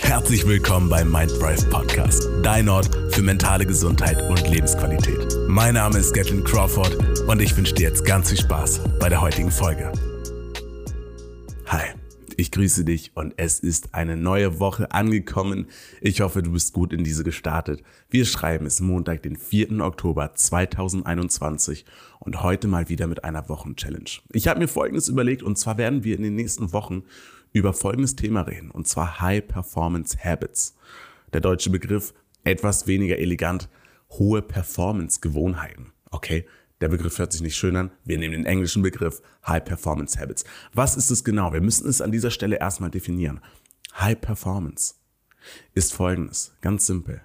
[0.00, 5.26] Herzlich willkommen beim Mind Drive Podcast, dein Ort für mentale Gesundheit und Lebensqualität.
[5.48, 6.96] Mein Name ist Gatlin Crawford
[7.26, 9.90] und ich wünsche dir jetzt ganz viel Spaß bei der heutigen Folge.
[11.66, 11.88] Hi,
[12.36, 15.66] ich grüße dich und es ist eine neue Woche angekommen.
[16.00, 17.82] Ich hoffe, du bist gut in diese gestartet.
[18.10, 19.80] Wir schreiben es Montag, den 4.
[19.80, 21.84] Oktober 2021
[22.20, 24.20] und heute mal wieder mit einer Wochenchallenge.
[24.32, 27.04] Ich habe mir Folgendes überlegt und zwar werden wir in den nächsten Wochen
[27.54, 30.76] über folgendes Thema reden, und zwar High Performance Habits.
[31.32, 33.70] Der deutsche Begriff etwas weniger elegant,
[34.10, 35.92] hohe Performance Gewohnheiten.
[36.10, 36.46] Okay,
[36.80, 37.92] der Begriff hört sich nicht schön an.
[38.04, 40.44] Wir nehmen den englischen Begriff High Performance Habits.
[40.72, 41.52] Was ist es genau?
[41.52, 43.40] Wir müssen es an dieser Stelle erstmal definieren.
[43.98, 44.94] High Performance
[45.74, 47.22] ist folgendes, ganz simpel.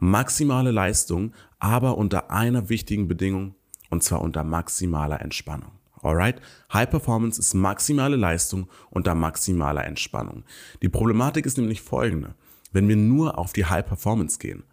[0.00, 3.54] Maximale Leistung, aber unter einer wichtigen Bedingung,
[3.88, 5.79] und zwar unter maximaler Entspannung.
[6.02, 6.40] Alright?
[6.72, 10.44] High Performance ist maximale Leistung unter maximaler Entspannung.
[10.82, 12.34] Die Problematik ist nämlich folgende.
[12.72, 14.64] Wenn wir nur auf die High Performance gehen,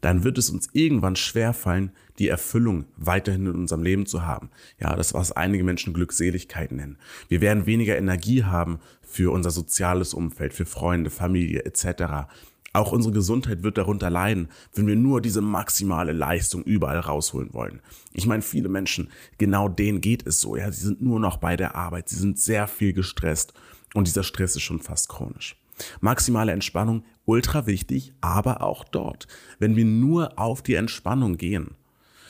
[0.00, 4.50] dann wird es uns irgendwann schwerfallen, die Erfüllung weiterhin in unserem Leben zu haben.
[4.78, 6.98] Ja, das, was einige Menschen Glückseligkeit nennen.
[7.28, 12.28] Wir werden weniger Energie haben für unser soziales Umfeld, für Freunde, Familie etc.
[12.74, 17.80] Auch unsere Gesundheit wird darunter leiden, wenn wir nur diese maximale Leistung überall rausholen wollen.
[18.12, 20.56] Ich meine, viele Menschen, genau denen geht es so.
[20.56, 23.54] Ja, sie sind nur noch bei der Arbeit, sie sind sehr viel gestresst
[23.94, 25.56] und dieser Stress ist schon fast chronisch.
[26.00, 29.28] Maximale Entspannung, ultra wichtig, aber auch dort.
[29.60, 31.76] Wenn wir nur auf die Entspannung gehen,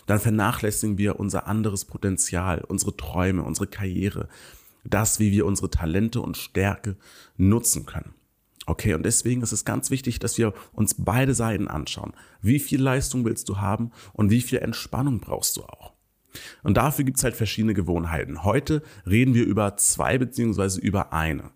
[0.05, 4.29] dann vernachlässigen wir unser anderes Potenzial, unsere Träume, unsere Karriere,
[4.85, 6.97] das, wie wir unsere Talente und Stärke
[7.39, 8.13] nutzen können.
[8.67, 12.15] Okay, und deswegen ist es ganz wichtig, dass wir uns beide Seiten anschauen.
[12.41, 15.93] Wie viel Leistung willst du haben und wie viel Entspannung brauchst du auch?
[16.63, 18.43] Und dafür gibt es halt verschiedene Gewohnheiten.
[18.43, 21.51] Heute reden wir über zwei beziehungsweise über eine.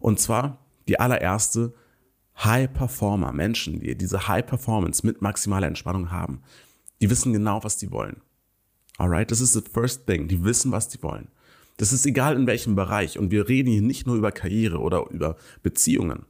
[0.00, 1.74] Und zwar die allererste,
[2.42, 6.42] High Performer, Menschen, die diese High Performance mit maximaler Entspannung haben,
[7.00, 8.20] die wissen genau, was die wollen.
[8.98, 10.28] Alright, das ist the first thing.
[10.28, 11.28] Die wissen, was die wollen.
[11.76, 13.18] Das ist egal in welchem Bereich.
[13.18, 16.24] Und wir reden hier nicht nur über Karriere oder über Beziehungen,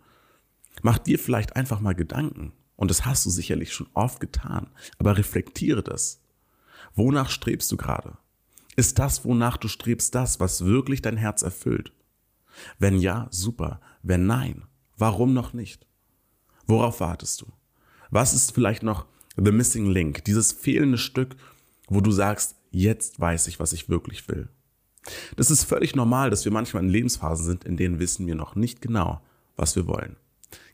[0.82, 2.52] Mach dir vielleicht einfach mal Gedanken.
[2.76, 4.68] Und das hast du sicherlich schon oft getan.
[4.98, 6.20] Aber reflektiere das.
[6.94, 8.18] Wonach strebst du gerade?
[8.76, 11.92] Ist das, wonach du strebst, das, was wirklich dein Herz erfüllt?
[12.78, 13.80] Wenn ja, super.
[14.02, 14.64] Wenn nein,
[14.96, 15.86] warum noch nicht?
[16.66, 17.46] Worauf wartest du?
[18.10, 21.36] Was ist vielleicht noch the missing link, dieses fehlende Stück,
[21.88, 24.48] wo du sagst, jetzt weiß ich, was ich wirklich will?
[25.36, 28.56] Das ist völlig normal, dass wir manchmal in Lebensphasen sind, in denen wissen wir noch
[28.56, 29.20] nicht genau,
[29.56, 30.16] was wir wollen.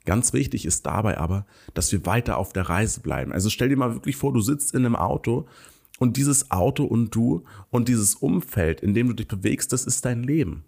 [0.04, 3.32] Ganz wichtig ist dabei aber, dass wir weiter auf der Reise bleiben.
[3.32, 5.46] Also stell dir mal wirklich vor, du sitzt in einem Auto
[5.98, 10.04] und dieses Auto und du und dieses Umfeld, in dem du dich bewegst, das ist
[10.04, 10.64] dein Leben.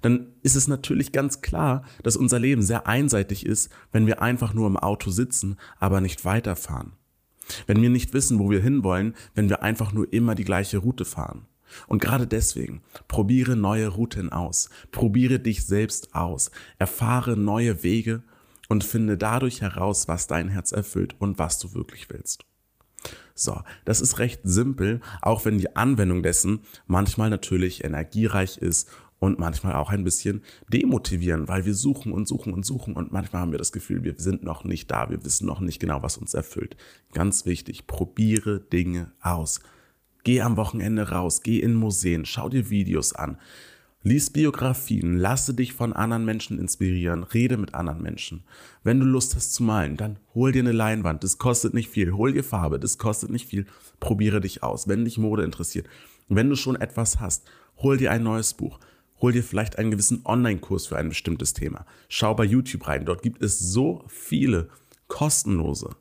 [0.00, 4.54] Dann ist es natürlich ganz klar, dass unser Leben sehr einseitig ist, wenn wir einfach
[4.54, 6.92] nur im Auto sitzen, aber nicht weiterfahren.
[7.66, 11.04] Wenn wir nicht wissen, wo wir hinwollen, wenn wir einfach nur immer die gleiche Route
[11.04, 11.46] fahren.
[11.86, 18.22] Und gerade deswegen, probiere neue Routen aus, probiere dich selbst aus, erfahre neue Wege
[18.72, 22.46] und finde dadurch heraus, was dein Herz erfüllt und was du wirklich willst.
[23.34, 28.88] So, das ist recht simpel, auch wenn die Anwendung dessen manchmal natürlich energiereich ist
[29.18, 33.42] und manchmal auch ein bisschen demotivieren, weil wir suchen und suchen und suchen und manchmal
[33.42, 36.16] haben wir das Gefühl, wir sind noch nicht da, wir wissen noch nicht genau, was
[36.16, 36.74] uns erfüllt.
[37.12, 39.60] Ganz wichtig, probiere Dinge aus.
[40.24, 43.36] Geh am Wochenende raus, geh in Museen, schau dir Videos an,
[44.04, 48.42] Lies Biografien, lasse dich von anderen Menschen inspirieren, rede mit anderen Menschen.
[48.82, 52.12] Wenn du Lust hast zu malen, dann hol dir eine Leinwand, das kostet nicht viel.
[52.12, 53.64] Hol dir Farbe, das kostet nicht viel.
[54.00, 54.88] Probiere dich aus.
[54.88, 55.86] Wenn dich Mode interessiert,
[56.28, 58.80] wenn du schon etwas hast, hol dir ein neues Buch.
[59.20, 61.86] Hol dir vielleicht einen gewissen Online-Kurs für ein bestimmtes Thema.
[62.08, 64.68] Schau bei YouTube rein, dort gibt es so viele
[65.06, 65.94] kostenlose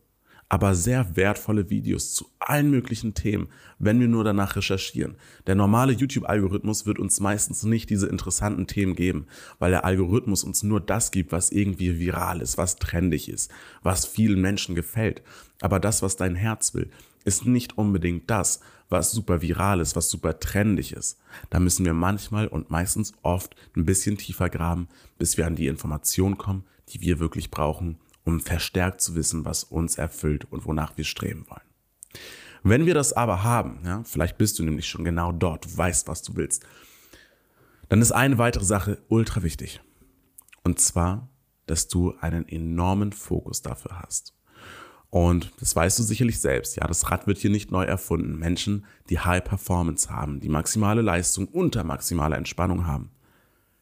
[0.51, 3.47] aber sehr wertvolle Videos zu allen möglichen Themen,
[3.79, 5.15] wenn wir nur danach recherchieren.
[5.47, 9.27] Der normale YouTube-Algorithmus wird uns meistens nicht diese interessanten Themen geben,
[9.59, 13.49] weil der Algorithmus uns nur das gibt, was irgendwie viral ist, was trendig ist,
[13.81, 15.21] was vielen Menschen gefällt.
[15.61, 16.89] Aber das, was dein Herz will,
[17.23, 18.59] ist nicht unbedingt das,
[18.89, 21.17] was super viral ist, was super trendig ist.
[21.49, 25.67] Da müssen wir manchmal und meistens oft ein bisschen tiefer graben, bis wir an die
[25.67, 30.97] Information kommen, die wir wirklich brauchen, um verstärkt zu wissen, was uns erfüllt und wonach
[30.97, 31.61] wir streben wollen.
[32.63, 36.07] Wenn wir das aber haben, ja, vielleicht bist du nämlich schon genau dort, du weißt,
[36.07, 36.63] was du willst,
[37.89, 39.81] dann ist eine weitere Sache ultra wichtig.
[40.63, 41.29] Und zwar,
[41.65, 44.35] dass du einen enormen Fokus dafür hast.
[45.09, 46.77] Und das weißt du sicherlich selbst.
[46.77, 48.39] Ja, das Rad wird hier nicht neu erfunden.
[48.39, 53.11] Menschen, die High Performance haben, die maximale Leistung unter maximaler Entspannung haben,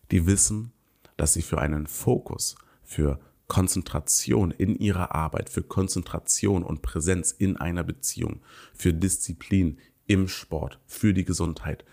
[0.09, 0.71] die wissen,
[1.17, 3.19] dass sie für einen Fokus für
[3.49, 8.41] Konzentration in ihrer Arbeit, für Konzentration und Präsenz in einer Beziehung,
[8.73, 11.83] für Disziplin im Sport, für die Gesundheit,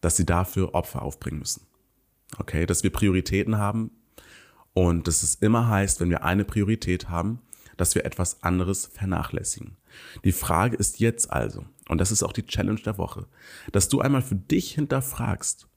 [0.00, 1.66] dass sie dafür Opfer aufbringen müssen.
[2.38, 3.90] Okay, dass wir Prioritäten haben
[4.72, 7.40] und dass es immer heißt, wenn wir eine Priorität haben,
[7.76, 9.76] dass wir etwas anderes vernachlässigen.
[10.24, 13.26] Die Frage ist jetzt also, und das ist auch die Challenge der Woche,
[13.70, 15.68] dass du einmal für dich hinterfragst,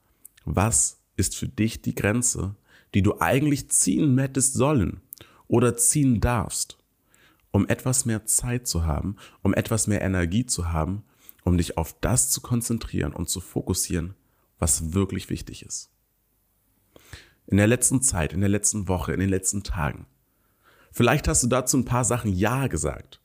[0.46, 2.56] was ist für dich die Grenze,
[2.94, 5.02] die du eigentlich ziehen hättest sollen
[5.48, 6.78] oder ziehen darfst,
[7.52, 11.04] um etwas mehr Zeit zu haben, um etwas mehr Energie zu haben,
[11.44, 14.16] um dich auf das zu konzentrieren und zu fokussieren,
[14.60, 15.92] was wirklich wichtig ist.
[17.48, 20.08] In der letzten Zeit, in der letzten Woche, in den letzten Tagen.
[20.92, 23.22] Vielleicht hast du dazu ein paar Sachen Ja gesagt.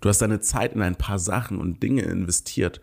[0.00, 2.80] Du hast deine Zeit in ein paar Sachen und Dinge investiert,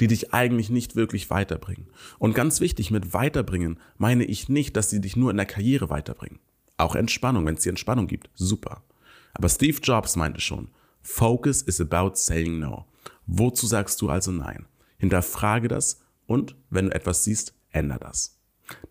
[0.00, 1.88] die dich eigentlich nicht wirklich weiterbringen.
[2.18, 5.90] Und ganz wichtig, mit weiterbringen meine ich nicht, dass sie dich nur in der Karriere
[5.90, 6.40] weiterbringen.
[6.76, 8.82] Auch Entspannung, wenn es dir Entspannung gibt, super.
[9.34, 10.68] Aber Steve Jobs meinte schon,
[11.02, 12.86] Focus is about saying no.
[13.26, 14.66] Wozu sagst du also nein?
[14.96, 18.40] Hinterfrage das und wenn du etwas siehst, änder das.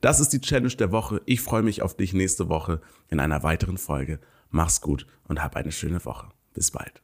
[0.01, 1.21] Das ist die Challenge der Woche.
[1.25, 4.19] Ich freue mich auf dich nächste Woche in einer weiteren Folge.
[4.49, 6.29] Mach's gut und hab eine schöne Woche.
[6.53, 7.02] Bis bald.